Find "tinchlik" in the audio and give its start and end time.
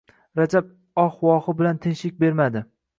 1.87-2.21